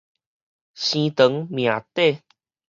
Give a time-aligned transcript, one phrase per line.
[0.03, 0.05] 生長
[1.51, 2.23] 命短